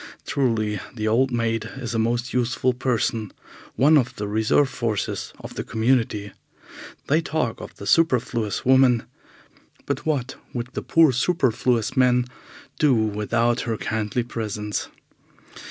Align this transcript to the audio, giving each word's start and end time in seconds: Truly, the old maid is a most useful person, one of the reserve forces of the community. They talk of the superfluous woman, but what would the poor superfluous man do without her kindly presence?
Truly, 0.25 0.79
the 0.95 1.07
old 1.07 1.29
maid 1.29 1.69
is 1.75 1.93
a 1.93 1.99
most 1.99 2.33
useful 2.33 2.73
person, 2.73 3.31
one 3.75 3.99
of 3.99 4.15
the 4.15 4.27
reserve 4.27 4.67
forces 4.67 5.31
of 5.39 5.53
the 5.53 5.63
community. 5.63 6.31
They 7.05 7.21
talk 7.21 7.61
of 7.61 7.75
the 7.75 7.85
superfluous 7.85 8.65
woman, 8.65 9.03
but 9.85 10.03
what 10.03 10.37
would 10.53 10.69
the 10.73 10.81
poor 10.81 11.11
superfluous 11.11 11.95
man 11.95 12.25
do 12.79 12.95
without 12.95 13.59
her 13.59 13.77
kindly 13.77 14.23
presence? 14.23 14.87